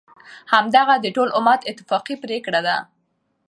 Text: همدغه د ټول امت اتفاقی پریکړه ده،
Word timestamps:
همدغه 0.53 0.95
د 0.99 1.05
ټول 1.15 1.29
امت 1.39 1.61
اتفاقی 1.71 2.15
پریکړه 2.23 2.59
ده، 2.67 2.77